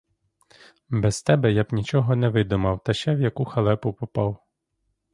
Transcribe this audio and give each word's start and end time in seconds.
Без 1.03 1.19
тебе 1.23 1.51
я 1.51 1.63
б 1.63 1.67
нічого 1.73 2.15
не 2.15 2.29
видумав 2.29 2.79
та 2.83 2.93
ще 2.93 3.15
в 3.15 3.21
яку 3.21 3.45
халепу 3.45 3.93
попав. 3.93 4.39